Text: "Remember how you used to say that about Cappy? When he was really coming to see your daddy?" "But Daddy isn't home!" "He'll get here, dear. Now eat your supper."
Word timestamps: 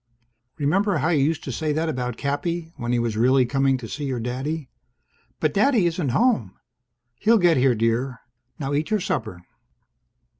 "Remember 0.57 0.97
how 0.97 1.09
you 1.09 1.23
used 1.23 1.43
to 1.43 1.51
say 1.51 1.71
that 1.73 1.87
about 1.87 2.17
Cappy? 2.17 2.73
When 2.75 2.91
he 2.91 2.97
was 2.97 3.15
really 3.15 3.45
coming 3.45 3.77
to 3.77 3.87
see 3.87 4.05
your 4.05 4.19
daddy?" 4.19 4.67
"But 5.39 5.53
Daddy 5.53 5.85
isn't 5.85 6.09
home!" 6.09 6.55
"He'll 7.19 7.37
get 7.37 7.57
here, 7.57 7.75
dear. 7.75 8.19
Now 8.57 8.73
eat 8.73 8.89
your 8.89 8.99
supper." 8.99 9.43